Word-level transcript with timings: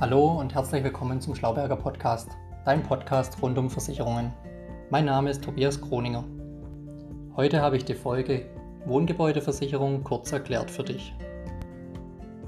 Hallo 0.00 0.38
und 0.38 0.54
herzlich 0.54 0.84
willkommen 0.84 1.20
zum 1.20 1.34
Schlauberger 1.34 1.74
Podcast, 1.74 2.30
dein 2.64 2.84
Podcast 2.84 3.42
rund 3.42 3.58
um 3.58 3.68
Versicherungen. 3.68 4.32
Mein 4.90 5.06
Name 5.06 5.28
ist 5.28 5.42
Tobias 5.42 5.80
Kroninger. 5.80 6.22
Heute 7.34 7.60
habe 7.60 7.76
ich 7.76 7.84
die 7.84 7.96
Folge 7.96 8.46
Wohngebäudeversicherung 8.86 10.04
kurz 10.04 10.30
erklärt 10.30 10.70
für 10.70 10.84
dich. 10.84 11.12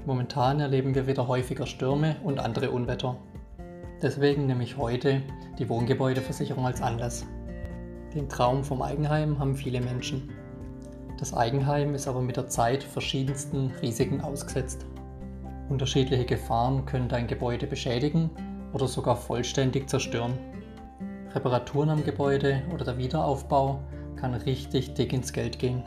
Momentan 0.05 0.61
erleben 0.61 0.95
wir 0.95 1.07
wieder 1.07 1.27
häufiger 1.27 1.65
Stürme 1.65 2.15
und 2.23 2.39
andere 2.39 2.71
Unwetter. 2.71 3.17
Deswegen 4.01 4.45
nehme 4.45 4.63
ich 4.63 4.77
heute 4.77 5.21
die 5.59 5.67
Wohngebäudeversicherung 5.67 6.65
als 6.65 6.81
Anlass. 6.81 7.25
Den 8.15 8.29
Traum 8.29 8.63
vom 8.63 8.81
Eigenheim 8.81 9.39
haben 9.39 9.57
viele 9.57 9.81
Menschen. 9.81 10.29
Das 11.19 11.33
Eigenheim 11.33 11.95
ist 11.95 12.07
aber 12.07 12.21
mit 12.21 12.37
der 12.37 12.47
Zeit 12.47 12.81
verschiedensten 12.81 13.73
Risiken 13.81 14.21
ausgesetzt. 14.21 14.85
Unterschiedliche 15.71 16.25
Gefahren 16.25 16.85
können 16.85 17.07
dein 17.07 17.27
Gebäude 17.27 17.65
beschädigen 17.65 18.29
oder 18.73 18.89
sogar 18.89 19.15
vollständig 19.15 19.89
zerstören. 19.89 20.37
Reparaturen 21.33 21.89
am 21.89 22.03
Gebäude 22.03 22.61
oder 22.73 22.83
der 22.83 22.97
Wiederaufbau 22.97 23.79
kann 24.17 24.33
richtig 24.33 24.95
dick 24.95 25.13
ins 25.13 25.31
Geld 25.31 25.59
gehen. 25.59 25.83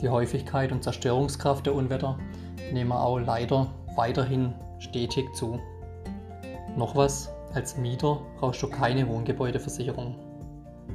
Die 0.00 0.08
Häufigkeit 0.08 0.72
und 0.72 0.82
Zerstörungskraft 0.82 1.66
der 1.66 1.76
Unwetter 1.76 2.18
nehmen 2.72 2.90
auch 2.90 3.20
leider 3.20 3.68
weiterhin 3.94 4.54
stetig 4.80 5.32
zu. 5.34 5.60
Noch 6.76 6.96
was, 6.96 7.30
als 7.54 7.76
Mieter 7.76 8.20
brauchst 8.40 8.60
du 8.60 8.68
keine 8.68 9.06
Wohngebäudeversicherung. 9.08 10.16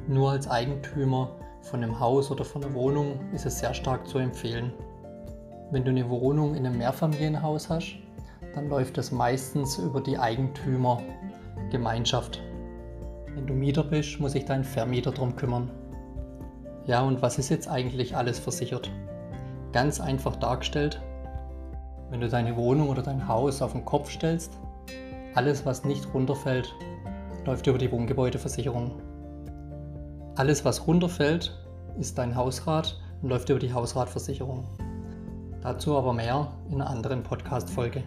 Nur 0.06 0.32
als 0.32 0.50
Eigentümer 0.50 1.30
von 1.62 1.82
einem 1.82 1.98
Haus 1.98 2.30
oder 2.30 2.44
von 2.44 2.62
einer 2.62 2.74
Wohnung 2.74 3.18
ist 3.32 3.46
es 3.46 3.58
sehr 3.58 3.72
stark 3.72 4.06
zu 4.06 4.18
empfehlen. 4.18 4.70
Wenn 5.72 5.84
du 5.84 5.90
eine 5.90 6.08
Wohnung 6.08 6.54
in 6.54 6.64
einem 6.64 6.78
Mehrfamilienhaus 6.78 7.68
hast, 7.68 7.96
dann 8.54 8.68
läuft 8.68 8.98
das 8.98 9.10
meistens 9.10 9.78
über 9.78 10.00
die 10.00 10.16
Eigentümergemeinschaft. 10.16 12.40
Wenn 13.34 13.48
du 13.48 13.52
Mieter 13.52 13.82
bist, 13.82 14.20
muss 14.20 14.30
sich 14.32 14.44
dein 14.44 14.62
Vermieter 14.62 15.10
darum 15.10 15.34
kümmern. 15.34 15.72
Ja, 16.86 17.02
und 17.02 17.20
was 17.20 17.38
ist 17.38 17.48
jetzt 17.48 17.68
eigentlich 17.68 18.16
alles 18.16 18.38
versichert? 18.38 18.92
Ganz 19.72 20.00
einfach 20.00 20.36
dargestellt, 20.36 21.02
wenn 22.10 22.20
du 22.20 22.28
deine 22.28 22.56
Wohnung 22.56 22.88
oder 22.88 23.02
dein 23.02 23.26
Haus 23.26 23.60
auf 23.60 23.72
den 23.72 23.84
Kopf 23.84 24.10
stellst, 24.10 24.52
alles, 25.34 25.66
was 25.66 25.84
nicht 25.84 26.14
runterfällt, 26.14 26.72
läuft 27.44 27.66
über 27.66 27.78
die 27.78 27.90
Wohngebäudeversicherung. 27.90 29.02
Alles, 30.36 30.64
was 30.64 30.86
runterfällt, 30.86 31.52
ist 31.98 32.18
dein 32.18 32.36
Hausrat 32.36 33.00
und 33.20 33.30
läuft 33.30 33.48
über 33.48 33.58
die 33.58 33.72
Hausratversicherung. 33.72 34.64
Dazu 35.66 35.96
aber 35.96 36.12
mehr 36.12 36.46
in 36.68 36.76
einer 36.80 36.88
anderen 36.88 37.24
Podcast-Folge. 37.24 38.04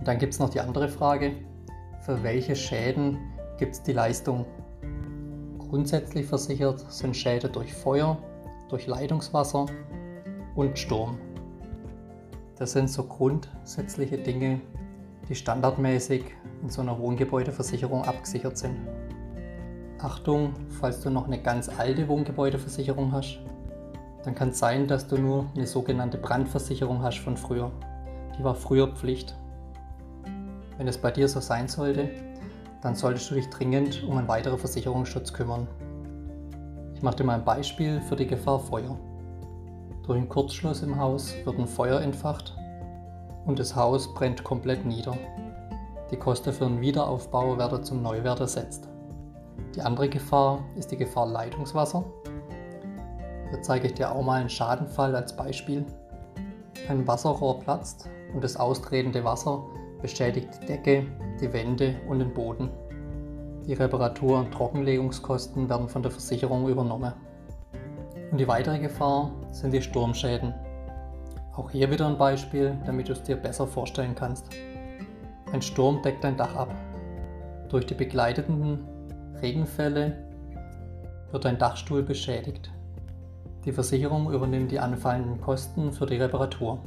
Und 0.00 0.08
dann 0.08 0.18
gibt 0.18 0.32
es 0.32 0.40
noch 0.40 0.50
die 0.50 0.58
andere 0.58 0.88
Frage: 0.88 1.30
Für 2.00 2.20
welche 2.24 2.56
Schäden 2.56 3.16
gibt 3.58 3.74
es 3.74 3.82
die 3.84 3.92
Leistung? 3.92 4.44
Grundsätzlich 5.56 6.26
versichert 6.26 6.80
sind 6.90 7.16
Schäden 7.16 7.52
durch 7.52 7.72
Feuer, 7.72 8.18
durch 8.68 8.88
Leitungswasser 8.88 9.66
und 10.56 10.76
Sturm. 10.76 11.16
Das 12.58 12.72
sind 12.72 12.90
so 12.90 13.04
grundsätzliche 13.04 14.18
Dinge, 14.18 14.60
die 15.28 15.36
standardmäßig 15.36 16.24
in 16.60 16.70
so 16.70 16.80
einer 16.82 16.98
Wohngebäudeversicherung 16.98 18.04
abgesichert 18.04 18.58
sind. 18.58 18.78
Achtung, 20.00 20.54
falls 20.80 21.00
du 21.02 21.08
noch 21.08 21.28
eine 21.28 21.40
ganz 21.40 21.68
alte 21.68 22.08
Wohngebäudeversicherung 22.08 23.12
hast, 23.12 23.38
dann 24.26 24.34
kann 24.34 24.48
es 24.48 24.58
sein, 24.58 24.88
dass 24.88 25.06
du 25.06 25.16
nur 25.18 25.46
eine 25.54 25.68
sogenannte 25.68 26.18
Brandversicherung 26.18 27.00
hast 27.00 27.20
von 27.20 27.36
früher. 27.36 27.70
Die 28.36 28.42
war 28.42 28.56
früher 28.56 28.88
Pflicht. 28.88 29.36
Wenn 30.76 30.88
es 30.88 30.98
bei 30.98 31.12
dir 31.12 31.28
so 31.28 31.38
sein 31.38 31.68
sollte, 31.68 32.10
dann 32.82 32.96
solltest 32.96 33.30
du 33.30 33.36
dich 33.36 33.48
dringend 33.50 34.02
um 34.02 34.18
einen 34.18 34.26
weiteren 34.26 34.58
Versicherungsschutz 34.58 35.32
kümmern. 35.32 35.68
Ich 36.92 37.02
mache 37.02 37.14
dir 37.14 37.24
mal 37.24 37.36
ein 37.36 37.44
Beispiel 37.44 38.00
für 38.00 38.16
die 38.16 38.26
Gefahr 38.26 38.58
Feuer. 38.58 38.98
Durch 40.02 40.18
einen 40.18 40.28
Kurzschluss 40.28 40.82
im 40.82 40.98
Haus 40.98 41.32
wird 41.44 41.56
ein 41.60 41.68
Feuer 41.68 42.00
entfacht 42.00 42.52
und 43.46 43.60
das 43.60 43.76
Haus 43.76 44.12
brennt 44.12 44.42
komplett 44.42 44.84
nieder. 44.84 45.16
Die 46.10 46.16
Kosten 46.16 46.52
für 46.52 46.66
einen 46.66 46.80
Wiederaufbau 46.80 47.56
werden 47.58 47.84
zum 47.84 48.02
Neuwert 48.02 48.40
ersetzt. 48.40 48.88
Die 49.76 49.82
andere 49.82 50.08
Gefahr 50.08 50.64
ist 50.74 50.90
die 50.90 50.96
Gefahr 50.96 51.28
Leitungswasser. 51.28 52.04
Hier 53.50 53.62
zeige 53.62 53.86
ich 53.86 53.94
dir 53.94 54.10
auch 54.10 54.22
mal 54.22 54.40
einen 54.40 54.50
Schadenfall 54.50 55.14
als 55.14 55.36
Beispiel. 55.36 55.84
Ein 56.88 57.06
Wasserrohr 57.06 57.60
platzt 57.60 58.08
und 58.34 58.42
das 58.42 58.56
austretende 58.56 59.24
Wasser 59.24 59.64
beschädigt 60.02 60.48
die 60.62 60.66
Decke, 60.66 61.06
die 61.40 61.52
Wände 61.52 61.96
und 62.08 62.18
den 62.18 62.32
Boden. 62.32 62.70
Die 63.66 63.74
Reparatur- 63.74 64.40
und 64.40 64.52
Trockenlegungskosten 64.52 65.68
werden 65.68 65.88
von 65.88 66.02
der 66.02 66.10
Versicherung 66.10 66.68
übernommen. 66.68 67.12
Und 68.30 68.38
die 68.38 68.48
weitere 68.48 68.78
Gefahr 68.78 69.30
sind 69.50 69.72
die 69.72 69.82
Sturmschäden. 69.82 70.54
Auch 71.56 71.70
hier 71.70 71.90
wieder 71.90 72.06
ein 72.06 72.18
Beispiel, 72.18 72.76
damit 72.84 73.08
du 73.08 73.12
es 73.12 73.22
dir 73.22 73.36
besser 73.36 73.66
vorstellen 73.66 74.14
kannst. 74.14 74.50
Ein 75.52 75.62
Sturm 75.62 76.02
deckt 76.02 76.22
dein 76.22 76.36
Dach 76.36 76.54
ab. 76.54 76.74
Durch 77.68 77.86
die 77.86 77.94
begleitenden 77.94 78.86
Regenfälle 79.40 80.24
wird 81.30 81.44
dein 81.44 81.58
Dachstuhl 81.58 82.02
beschädigt. 82.02 82.70
Die 83.66 83.72
Versicherung 83.72 84.32
übernimmt 84.32 84.70
die 84.70 84.78
anfallenden 84.78 85.40
Kosten 85.40 85.92
für 85.92 86.06
die 86.06 86.18
Reparatur. 86.18 86.78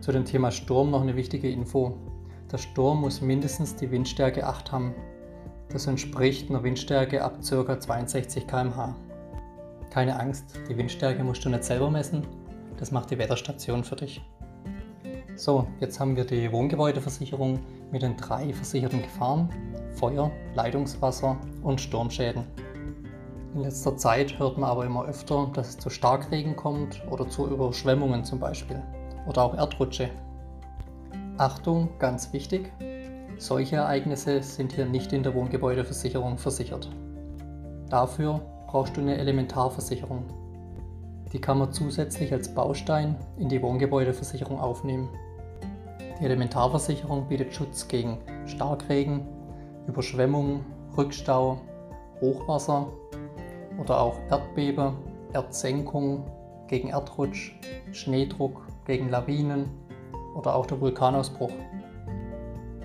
Zu 0.00 0.12
dem 0.12 0.24
Thema 0.24 0.52
Sturm 0.52 0.92
noch 0.92 1.02
eine 1.02 1.16
wichtige 1.16 1.50
Info. 1.50 1.98
Der 2.52 2.58
Sturm 2.58 3.00
muss 3.00 3.20
mindestens 3.20 3.74
die 3.74 3.90
Windstärke 3.90 4.46
8 4.46 4.70
haben. 4.70 4.94
Das 5.72 5.88
entspricht 5.88 6.50
einer 6.50 6.62
Windstärke 6.62 7.24
ab 7.24 7.40
ca. 7.42 7.80
62 7.80 8.46
km/h. 8.46 8.94
Keine 9.90 10.20
Angst, 10.20 10.44
die 10.68 10.76
Windstärke 10.76 11.24
musst 11.24 11.44
du 11.44 11.48
nicht 11.48 11.64
selber 11.64 11.90
messen, 11.90 12.24
das 12.78 12.92
macht 12.92 13.10
die 13.10 13.18
Wetterstation 13.18 13.82
für 13.82 13.96
dich. 13.96 14.22
So, 15.34 15.66
jetzt 15.80 15.98
haben 15.98 16.14
wir 16.14 16.24
die 16.24 16.52
Wohngebäudeversicherung 16.52 17.58
mit 17.90 18.02
den 18.02 18.16
drei 18.16 18.52
versicherten 18.52 19.02
Gefahren: 19.02 19.48
Feuer, 19.96 20.30
Leitungswasser 20.54 21.36
und 21.64 21.80
Sturmschäden. 21.80 22.44
In 23.52 23.62
letzter 23.62 23.96
Zeit 23.96 24.38
hört 24.38 24.58
man 24.58 24.70
aber 24.70 24.86
immer 24.86 25.06
öfter, 25.06 25.50
dass 25.52 25.70
es 25.70 25.78
zu 25.78 25.90
Starkregen 25.90 26.54
kommt 26.54 27.02
oder 27.10 27.28
zu 27.28 27.48
Überschwemmungen 27.48 28.24
zum 28.24 28.38
Beispiel 28.38 28.80
oder 29.26 29.42
auch 29.42 29.56
Erdrutsche. 29.56 30.08
Achtung, 31.36 31.88
ganz 31.98 32.32
wichtig, 32.32 32.72
solche 33.38 33.76
Ereignisse 33.76 34.40
sind 34.42 34.72
hier 34.72 34.86
nicht 34.86 35.12
in 35.12 35.24
der 35.24 35.34
Wohngebäudeversicherung 35.34 36.38
versichert. 36.38 36.90
Dafür 37.88 38.40
brauchst 38.68 38.96
du 38.96 39.00
eine 39.00 39.18
Elementarversicherung. 39.18 40.22
Die 41.32 41.40
kann 41.40 41.58
man 41.58 41.72
zusätzlich 41.72 42.32
als 42.32 42.54
Baustein 42.54 43.16
in 43.36 43.48
die 43.48 43.62
Wohngebäudeversicherung 43.62 44.60
aufnehmen. 44.60 45.08
Die 46.20 46.24
Elementarversicherung 46.24 47.26
bietet 47.26 47.52
Schutz 47.52 47.88
gegen 47.88 48.18
Starkregen, 48.46 49.26
Überschwemmung, 49.88 50.64
Rückstau, 50.96 51.60
Hochwasser 52.20 52.92
oder 53.80 54.00
auch 54.00 54.18
Erdbeben, 54.30 54.92
Erdsenkung, 55.32 56.24
gegen 56.68 56.90
Erdrutsch, 56.90 57.52
Schneedruck, 57.90 58.62
gegen 58.86 59.08
Lawinen 59.08 59.68
oder 60.36 60.54
auch 60.54 60.66
der 60.66 60.80
Vulkanausbruch. 60.80 61.52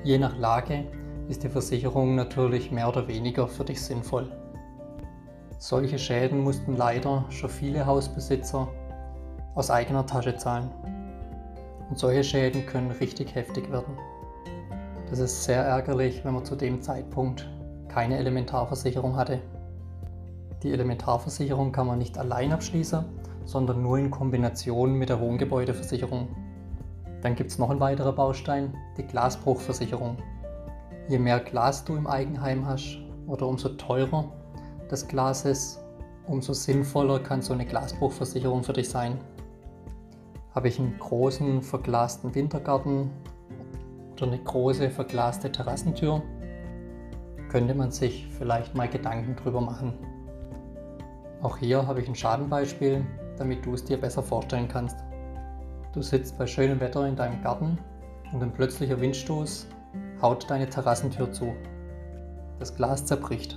Je 0.04 0.18
nach 0.18 0.36
Lage 0.38 0.86
ist 1.28 1.44
die 1.44 1.50
Versicherung 1.50 2.16
natürlich 2.16 2.72
mehr 2.72 2.88
oder 2.88 3.08
weniger 3.08 3.48
für 3.48 3.64
dich 3.64 3.82
sinnvoll. 3.82 4.32
Solche 5.58 5.98
Schäden 5.98 6.40
mussten 6.40 6.76
leider 6.76 7.26
schon 7.30 7.50
viele 7.50 7.86
Hausbesitzer 7.86 8.68
aus 9.56 9.72
eigener 9.72 10.06
Tasche 10.06 10.36
zahlen. 10.36 10.70
Und 11.90 11.98
solche 11.98 12.24
Schäden 12.24 12.66
können 12.66 12.92
richtig 12.92 13.36
heftig 13.36 13.72
werden. 13.72 13.98
Das 15.10 15.20
ist 15.20 15.44
sehr 15.44 15.64
ärgerlich, 15.64 16.26
wenn 16.26 16.34
man 16.34 16.46
zu 16.46 16.56
dem 16.56 16.82
Zeitpunkt 16.82 17.48
keine 17.88 18.18
Elementarversicherung 18.18 19.16
hatte. 19.16 19.40
Die 20.64 20.72
Elementarversicherung 20.72 21.72
kann 21.72 21.88
man 21.88 22.00
nicht 22.00 22.18
allein 22.18 22.52
abschließen, 22.52 23.06
sondern 23.46 23.82
nur 23.82 23.98
in 23.98 24.12
Kombination 24.12 24.94
mit 24.94 25.10
der 25.10 25.20
Wohngebäudeversicherung. 25.20 26.28
Dann 27.22 27.36
gibt 27.36 27.52
es 27.52 27.58
noch 27.58 27.70
einen 27.70 27.80
weiteren 27.80 28.16
Baustein, 28.16 28.74
die 28.98 29.04
Glasbruchversicherung. 29.04 30.18
Je 31.08 31.20
mehr 31.20 31.40
Glas 31.40 31.86
du 31.86 31.96
im 31.96 32.08
Eigenheim 32.08 32.66
hast 32.66 33.00
oder 33.28 33.48
umso 33.48 33.70
teurer 33.70 34.32
des 34.90 35.08
Glases, 35.08 35.80
umso 36.28 36.54
sinnvoller 36.54 37.20
kann 37.20 37.42
so 37.42 37.54
eine 37.54 37.66
Glasbruchversicherung 37.66 38.64
für 38.64 38.74
dich 38.74 38.90
sein. 38.90 39.20
Habe 40.54 40.68
ich 40.68 40.80
einen 40.80 40.98
großen 40.98 41.62
verglasten 41.62 42.34
Wintergarten 42.34 43.12
oder 44.14 44.28
eine 44.28 44.40
große 44.40 44.90
verglaste 44.90 45.52
Terrassentür, 45.52 46.22
könnte 47.50 47.76
man 47.76 47.92
sich 47.92 48.28
vielleicht 48.38 48.76
mal 48.76 48.88
Gedanken 48.88 49.36
drüber 49.36 49.62
machen. 49.62 49.94
Auch 51.46 51.58
hier 51.58 51.86
habe 51.86 52.02
ich 52.02 52.10
ein 52.10 52.16
Schadenbeispiel, 52.16 53.06
damit 53.38 53.64
du 53.68 53.76
es 53.76 53.86
dir 53.86 54.02
besser 54.02 54.24
vorstellen 54.24 54.68
kannst. 54.68 54.98
Du 55.94 56.02
sitzt 56.02 56.40
bei 56.40 56.48
schönem 56.48 56.80
Wetter 56.80 57.06
in 57.06 57.16
deinem 57.16 57.44
Garten 57.44 57.78
und 58.34 58.42
ein 58.42 58.52
plötzlicher 58.52 59.00
Windstoß 59.00 59.68
haut 60.24 60.50
deine 60.50 60.68
Terrassentür 60.68 61.32
zu. 61.32 61.54
Das 62.58 62.76
Glas 62.76 63.06
zerbricht. 63.06 63.56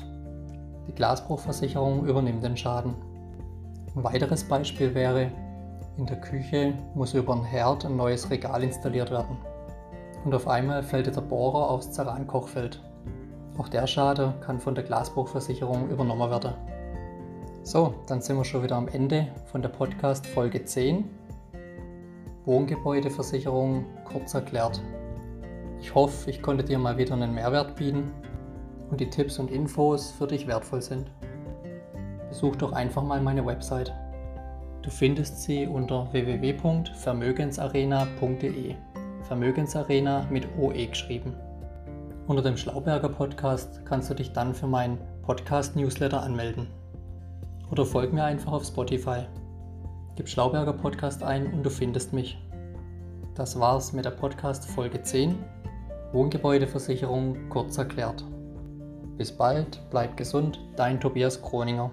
Die 0.86 0.94
Glasbruchversicherung 0.94 2.04
übernimmt 2.04 2.44
den 2.44 2.58
Schaden. 2.58 2.94
Ein 3.96 4.04
weiteres 4.04 4.44
Beispiel 4.44 4.94
wäre, 4.94 5.32
in 5.96 6.04
der 6.04 6.20
Küche 6.20 6.74
muss 6.94 7.14
über 7.14 7.36
den 7.36 7.44
Herd 7.44 7.86
ein 7.86 7.96
neues 7.96 8.28
Regal 8.28 8.64
installiert 8.64 9.10
werden. 9.10 9.38
Und 10.26 10.34
auf 10.34 10.46
einmal 10.46 10.82
fällt 10.82 11.06
der 11.06 11.22
Bohrer 11.22 11.70
aufs 11.70 11.92
Ceran-Kochfeld. 11.92 12.82
Auch 13.56 13.70
der 13.70 13.86
Schaden 13.86 14.38
kann 14.42 14.60
von 14.60 14.74
der 14.74 14.84
Glasbruchversicherung 14.84 15.88
übernommen 15.88 16.30
werden. 16.30 16.52
So, 17.68 17.94
dann 18.06 18.22
sind 18.22 18.38
wir 18.38 18.46
schon 18.46 18.62
wieder 18.62 18.76
am 18.76 18.88
Ende 18.88 19.26
von 19.44 19.60
der 19.60 19.68
Podcast 19.68 20.26
Folge 20.26 20.64
10. 20.64 21.04
Wohngebäudeversicherung 22.46 23.84
kurz 24.04 24.32
erklärt. 24.32 24.80
Ich 25.78 25.94
hoffe, 25.94 26.30
ich 26.30 26.40
konnte 26.40 26.64
dir 26.64 26.78
mal 26.78 26.96
wieder 26.96 27.12
einen 27.12 27.34
Mehrwert 27.34 27.76
bieten 27.76 28.10
und 28.90 29.02
die 29.02 29.10
Tipps 29.10 29.38
und 29.38 29.50
Infos 29.50 30.12
für 30.12 30.26
dich 30.26 30.46
wertvoll 30.46 30.80
sind. 30.80 31.10
Besuch 32.30 32.56
doch 32.56 32.72
einfach 32.72 33.02
mal 33.02 33.20
meine 33.20 33.44
Website. 33.44 33.92
Du 34.80 34.88
findest 34.88 35.42
sie 35.42 35.66
unter 35.66 36.10
www.vermögensarena.de. 36.10 38.76
Vermögensarena 39.24 40.26
mit 40.30 40.48
OE 40.58 40.86
geschrieben. 40.86 41.36
Unter 42.28 42.42
dem 42.42 42.56
Schlauberger 42.56 43.10
Podcast 43.10 43.84
kannst 43.84 44.08
du 44.08 44.14
dich 44.14 44.32
dann 44.32 44.54
für 44.54 44.68
meinen 44.68 44.96
Podcast-Newsletter 45.20 46.22
anmelden. 46.22 46.77
Oder 47.70 47.84
folg 47.84 48.12
mir 48.12 48.24
einfach 48.24 48.52
auf 48.52 48.64
Spotify. 48.64 49.26
Gib 50.16 50.28
Schlauberger 50.28 50.72
Podcast 50.72 51.22
ein 51.22 51.52
und 51.52 51.62
du 51.62 51.70
findest 51.70 52.12
mich. 52.12 52.38
Das 53.34 53.58
war's 53.60 53.92
mit 53.92 54.04
der 54.04 54.10
Podcast 54.10 54.68
Folge 54.70 55.02
10. 55.02 55.36
Wohngebäudeversicherung 56.12 57.48
kurz 57.50 57.78
erklärt. 57.78 58.24
Bis 59.16 59.30
bald, 59.30 59.80
bleib 59.90 60.16
gesund, 60.16 60.58
dein 60.76 61.00
Tobias 61.00 61.40
Kroninger. 61.42 61.90